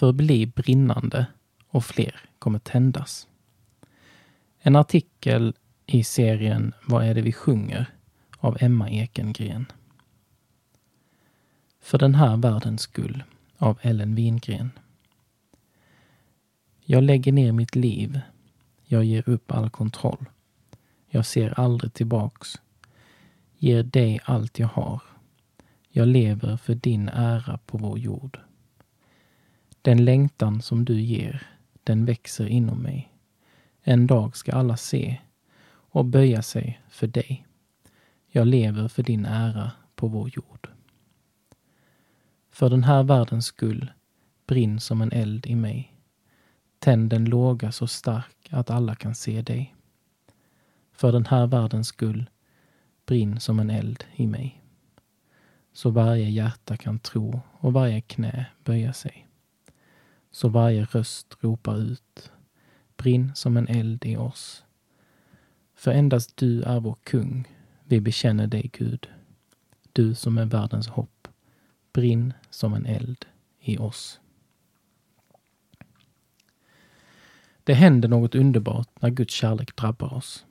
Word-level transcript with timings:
förbli 0.00 0.46
brinnande 0.46 1.26
och 1.68 1.84
fler 1.84 2.20
kommer 2.38 2.58
tändas. 2.58 3.28
En 4.58 4.76
artikel 4.76 5.54
i 5.86 6.04
serien 6.04 6.74
Vad 6.86 7.04
är 7.04 7.14
det 7.14 7.22
vi 7.22 7.32
sjunger? 7.32 7.86
av 8.38 8.56
Emma 8.60 8.90
Ekengren. 8.90 9.66
För 11.80 11.98
den 11.98 12.14
här 12.14 12.36
världens 12.36 12.80
skull 12.80 13.24
av 13.56 13.78
Ellen 13.82 14.14
Wingren. 14.14 14.70
Jag 16.84 17.02
lägger 17.02 17.32
ner 17.32 17.52
mitt 17.52 17.74
liv. 17.74 18.20
Jag 18.84 19.04
ger 19.04 19.28
upp 19.28 19.52
all 19.52 19.70
kontroll. 19.70 20.24
Jag 21.08 21.26
ser 21.26 21.60
aldrig 21.60 21.92
tillbaks. 21.92 22.60
Ger 23.58 23.82
dig 23.82 24.20
allt 24.24 24.58
jag 24.58 24.68
har. 24.68 25.02
Jag 25.88 26.08
lever 26.08 26.56
för 26.56 26.74
din 26.74 27.08
ära 27.08 27.58
på 27.58 27.78
vår 27.78 27.98
jord. 27.98 28.40
Den 29.82 30.04
längtan 30.04 30.62
som 30.62 30.84
du 30.84 31.00
ger, 31.00 31.46
den 31.84 32.04
växer 32.04 32.46
inom 32.46 32.82
mig. 32.82 33.12
En 33.82 34.06
dag 34.06 34.36
ska 34.36 34.52
alla 34.52 34.76
se 34.76 35.18
och 35.92 36.04
böja 36.04 36.42
sig 36.42 36.80
för 36.88 37.06
dig. 37.06 37.46
Jag 38.28 38.46
lever 38.46 38.88
för 38.88 39.02
din 39.02 39.26
ära 39.26 39.72
på 39.94 40.08
vår 40.08 40.30
jord. 40.34 40.68
För 42.50 42.70
den 42.70 42.84
här 42.84 43.02
världens 43.02 43.46
skull, 43.46 43.90
brinn 44.46 44.80
som 44.80 45.02
en 45.02 45.12
eld 45.12 45.46
i 45.46 45.54
mig. 45.54 45.94
Tänd 46.78 47.10
den 47.10 47.24
låga 47.24 47.72
så 47.72 47.86
stark 47.86 48.48
att 48.50 48.70
alla 48.70 48.94
kan 48.94 49.14
se 49.14 49.42
dig. 49.42 49.74
För 50.92 51.12
den 51.12 51.26
här 51.26 51.46
världens 51.46 51.88
skull, 51.88 52.30
brinn 53.06 53.40
som 53.40 53.60
en 53.60 53.70
eld 53.70 54.04
i 54.14 54.26
mig. 54.26 54.62
Så 55.72 55.90
varje 55.90 56.30
hjärta 56.30 56.76
kan 56.76 56.98
tro 56.98 57.40
och 57.52 57.72
varje 57.72 58.00
knä 58.00 58.46
böja 58.64 58.92
sig. 58.92 59.29
Så 60.30 60.48
varje 60.48 60.84
röst 60.84 61.36
ropar 61.40 61.76
ut, 61.76 62.32
brinn 62.96 63.32
som 63.34 63.56
en 63.56 63.68
eld 63.68 64.06
i 64.06 64.16
oss. 64.16 64.64
För 65.74 65.90
endast 65.90 66.36
du 66.36 66.62
är 66.62 66.80
vår 66.80 66.96
kung, 67.04 67.48
vi 67.84 68.00
bekänner 68.00 68.46
dig 68.46 68.70
Gud. 68.72 69.08
Du 69.92 70.14
som 70.14 70.38
är 70.38 70.44
världens 70.44 70.88
hopp, 70.88 71.28
brinn 71.92 72.34
som 72.50 72.74
en 72.74 72.86
eld 72.86 73.24
i 73.60 73.78
oss. 73.78 74.20
Det 77.64 77.74
händer 77.74 78.08
något 78.08 78.34
underbart 78.34 78.88
när 79.00 79.10
Guds 79.10 79.34
kärlek 79.34 79.76
drabbar 79.76 80.14
oss. 80.14 80.46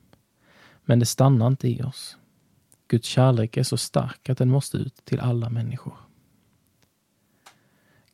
Men 0.86 1.00
det 1.00 1.06
stannar 1.06 1.48
inte 1.48 1.68
i 1.68 1.84
oss. 1.84 2.18
Guds 2.88 3.08
kärlek 3.08 3.58
är 3.58 3.64
så 3.64 3.78
stark 3.78 4.30
att 4.30 4.38
den 4.38 4.50
måste 4.50 4.78
ut 4.78 5.06
till 5.06 5.20
alla 5.20 5.50
människor. 5.50 6.09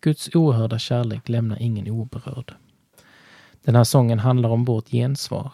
Guds 0.06 0.30
oerhörda 0.36 0.80
kärlek 0.80 1.30
lämnar 1.30 1.62
ingen 1.62 1.90
oberörd. 1.90 2.54
Den 3.62 3.76
här 3.76 3.84
sången 3.84 4.20
handlar 4.20 4.50
om 4.50 4.66
vårt 4.66 4.90
gensvar. 4.90 5.52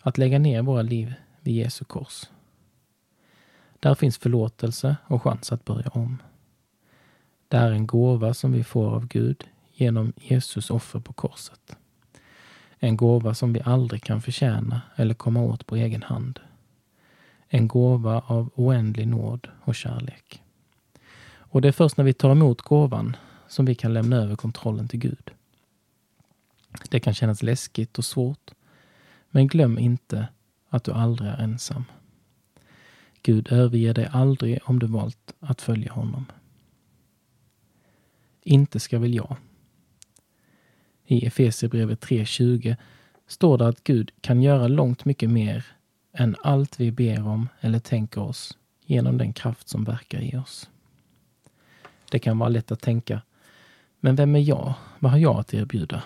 Att 0.00 0.18
lägga 0.18 0.38
ner 0.38 0.62
våra 0.62 0.82
liv 0.82 1.14
vid 1.40 1.54
Jesu 1.54 1.84
kors. 1.84 2.24
Där 3.80 3.94
finns 3.94 4.18
förlåtelse 4.18 4.96
och 5.06 5.22
chans 5.22 5.52
att 5.52 5.64
börja 5.64 5.88
om. 5.88 6.22
Det 7.48 7.56
är 7.56 7.70
en 7.70 7.86
gåva 7.86 8.34
som 8.34 8.52
vi 8.52 8.64
får 8.64 8.94
av 8.94 9.06
Gud 9.06 9.44
genom 9.72 10.12
Jesus 10.16 10.70
offer 10.70 11.00
på 11.00 11.12
korset. 11.12 11.76
En 12.78 12.96
gåva 12.96 13.34
som 13.34 13.52
vi 13.52 13.60
aldrig 13.64 14.02
kan 14.02 14.22
förtjäna 14.22 14.82
eller 14.96 15.14
komma 15.14 15.40
åt 15.40 15.66
på 15.66 15.76
egen 15.76 16.02
hand. 16.02 16.40
En 17.48 17.68
gåva 17.68 18.22
av 18.26 18.50
oändlig 18.54 19.08
nåd 19.08 19.48
och 19.62 19.74
kärlek. 19.74 20.42
Och 21.38 21.62
det 21.62 21.68
är 21.68 21.72
först 21.72 21.96
när 21.96 22.04
vi 22.04 22.12
tar 22.12 22.30
emot 22.30 22.62
gåvan 22.62 23.16
som 23.48 23.64
vi 23.64 23.74
kan 23.74 23.94
lämna 23.94 24.16
över 24.16 24.36
kontrollen 24.36 24.88
till 24.88 24.98
Gud. 24.98 25.30
Det 26.90 27.00
kan 27.00 27.14
kännas 27.14 27.42
läskigt 27.42 27.98
och 27.98 28.04
svårt, 28.04 28.50
men 29.30 29.46
glöm 29.46 29.78
inte 29.78 30.28
att 30.68 30.84
du 30.84 30.92
aldrig 30.92 31.30
är 31.30 31.38
ensam. 31.38 31.84
Gud 33.22 33.52
överger 33.52 33.94
dig 33.94 34.08
aldrig 34.12 34.58
om 34.64 34.78
du 34.78 34.86
valt 34.86 35.34
att 35.40 35.62
följa 35.62 35.92
honom. 35.92 36.26
Inte 38.42 38.80
ska 38.80 38.98
väl 38.98 39.14
jag. 39.14 39.36
I 41.06 41.26
Efesierbrevet 41.26 42.06
3.20 42.06 42.76
står 43.26 43.58
det 43.58 43.68
att 43.68 43.84
Gud 43.84 44.12
kan 44.20 44.42
göra 44.42 44.68
långt 44.68 45.04
mycket 45.04 45.30
mer 45.30 45.66
än 46.12 46.36
allt 46.42 46.80
vi 46.80 46.92
ber 46.92 47.26
om 47.26 47.48
eller 47.60 47.78
tänker 47.78 48.20
oss 48.20 48.58
genom 48.84 49.18
den 49.18 49.32
kraft 49.32 49.68
som 49.68 49.84
verkar 49.84 50.20
i 50.20 50.36
oss. 50.36 50.70
Det 52.10 52.18
kan 52.18 52.38
vara 52.38 52.48
lätt 52.48 52.72
att 52.72 52.80
tänka, 52.80 53.22
men 54.06 54.16
vem 54.16 54.36
är 54.36 54.40
jag? 54.40 54.74
Vad 54.98 55.12
har 55.12 55.18
jag 55.18 55.36
att 55.36 55.54
erbjuda? 55.54 56.02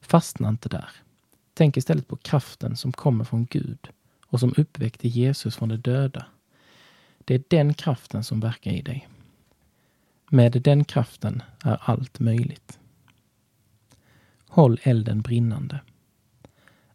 Fastna 0.00 0.48
inte 0.48 0.68
där. 0.68 0.90
Tänk 1.54 1.76
istället 1.76 2.08
på 2.08 2.16
kraften 2.16 2.76
som 2.76 2.92
kommer 2.92 3.24
från 3.24 3.44
Gud 3.44 3.88
och 4.26 4.40
som 4.40 4.54
uppväckte 4.56 5.08
Jesus 5.08 5.56
från 5.56 5.68
de 5.68 5.76
döda. 5.76 6.26
Det 7.18 7.34
är 7.34 7.42
den 7.48 7.74
kraften 7.74 8.24
som 8.24 8.40
verkar 8.40 8.70
i 8.70 8.82
dig. 8.82 9.08
Med 10.30 10.52
den 10.52 10.84
kraften 10.84 11.42
är 11.64 11.78
allt 11.80 12.20
möjligt. 12.20 12.78
Håll 14.48 14.80
elden 14.82 15.22
brinnande. 15.22 15.80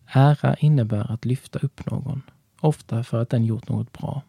Ära 0.06 0.56
innebär 0.56 1.12
att 1.12 1.26
lyfta 1.26 1.60
upp 1.60 1.86
någon, 1.86 2.22
ofta 2.60 3.04
för 3.04 3.22
att 3.22 3.30
den 3.30 3.46
gjort 3.46 3.70
något 3.70 3.92
bra. 3.92 4.22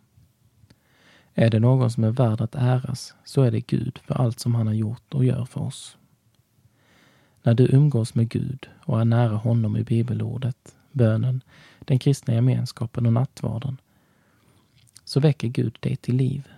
Är 1.41 1.51
det 1.51 1.61
någon 1.61 1.91
som 1.91 2.05
är 2.05 2.11
värd 2.11 2.41
att 2.41 2.55
äras 2.55 3.15
så 3.25 3.43
är 3.43 3.51
det 3.51 3.61
Gud 3.61 3.99
för 4.05 4.15
allt 4.15 4.41
som 4.41 4.55
han 4.55 4.67
har 4.67 4.75
gjort 4.75 5.15
och 5.15 5.25
gör 5.25 5.45
för 5.45 5.61
oss. 5.61 5.97
När 7.43 7.55
du 7.55 7.67
umgås 7.67 8.15
med 8.15 8.29
Gud 8.29 8.69
och 8.85 9.01
är 9.01 9.05
nära 9.05 9.37
honom 9.37 9.77
i 9.77 9.85
bibelordet, 9.85 10.77
bönen, 10.93 11.43
den 11.79 11.99
kristna 11.99 12.35
gemenskapen 12.35 13.07
och 13.07 13.13
nattvarden 13.13 13.81
så 15.05 15.21
väcker 15.21 15.49
Gud 15.49 15.77
dig 15.81 15.97
till 15.97 16.17
liv. 16.17 16.49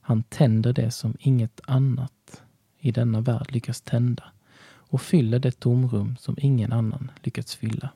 Han 0.00 0.22
tänder 0.22 0.72
det 0.72 0.90
som 0.90 1.16
inget 1.20 1.60
annat 1.64 2.42
i 2.78 2.90
denna 2.92 3.20
värld 3.20 3.52
lyckas 3.52 3.80
tända 3.80 4.24
och 4.66 5.02
fyller 5.02 5.38
det 5.38 5.60
tomrum 5.60 6.16
som 6.16 6.36
ingen 6.38 6.72
annan 6.72 7.10
lyckats 7.22 7.54
fylla. 7.54 7.88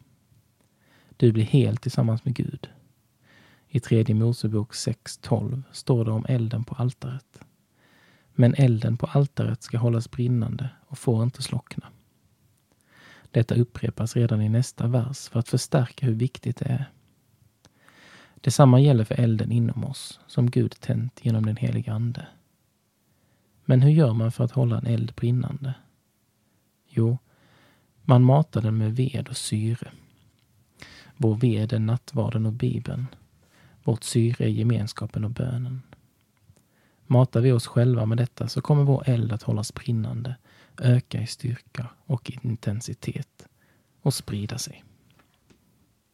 Du 1.16 1.32
blir 1.32 1.44
helt 1.44 1.82
tillsammans 1.82 2.24
med 2.24 2.34
Gud. 2.34 2.68
I 3.78 3.80
tredje 3.80 4.14
Mosebok 4.14 4.72
6.12 4.72 5.62
står 5.72 6.04
det 6.04 6.10
om 6.10 6.26
elden 6.28 6.64
på 6.64 6.74
altaret. 6.74 7.40
Men 8.34 8.54
elden 8.54 8.96
på 8.96 9.06
altaret 9.06 9.62
ska 9.62 9.78
hållas 9.78 10.10
brinnande 10.10 10.70
och 10.86 10.98
får 10.98 11.22
inte 11.22 11.42
slockna. 11.42 11.86
Detta 13.30 13.54
upprepas 13.54 14.16
redan 14.16 14.42
i 14.42 14.48
nästa 14.48 14.86
vers 14.86 15.28
för 15.28 15.38
att 15.40 15.48
förstärka 15.48 16.06
hur 16.06 16.14
viktigt 16.14 16.56
det 16.56 16.64
är. 16.64 16.90
Detsamma 18.34 18.80
gäller 18.80 19.04
för 19.04 19.20
elden 19.20 19.52
inom 19.52 19.84
oss, 19.84 20.20
som 20.26 20.50
Gud 20.50 20.80
tänt 20.80 21.20
genom 21.22 21.46
den 21.46 21.56
heliga 21.56 21.92
Ande. 21.92 22.26
Men 23.64 23.82
hur 23.82 23.90
gör 23.90 24.12
man 24.12 24.32
för 24.32 24.44
att 24.44 24.52
hålla 24.52 24.78
en 24.78 24.86
eld 24.86 25.14
brinnande? 25.14 25.74
Jo, 26.88 27.18
man 28.02 28.24
matar 28.24 28.62
den 28.62 28.78
med 28.78 28.96
ved 28.96 29.28
och 29.28 29.36
syre. 29.36 29.90
Vår 31.16 31.36
ved 31.36 31.72
är 31.72 31.78
nattvarden 31.78 32.46
och 32.46 32.52
Bibeln. 32.52 33.06
Vårt 33.88 34.04
syre 34.04 34.44
är 34.44 34.48
gemenskapen 34.48 35.24
och 35.24 35.30
bönen. 35.30 35.82
Matar 37.06 37.40
vi 37.40 37.52
oss 37.52 37.66
själva 37.66 38.06
med 38.06 38.18
detta 38.18 38.48
så 38.48 38.60
kommer 38.60 38.84
vår 38.84 39.02
eld 39.06 39.32
att 39.32 39.42
hållas 39.42 39.74
brinnande, 39.74 40.36
öka 40.78 41.22
i 41.22 41.26
styrka 41.26 41.86
och 42.06 42.30
intensitet 42.42 43.48
och 44.02 44.14
sprida 44.14 44.58
sig. 44.58 44.84